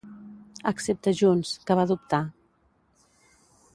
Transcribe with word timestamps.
excepte 0.71 1.13
Junts, 1.19 1.51
que 1.67 1.77
va 1.81 1.85
dubtar 1.91 2.23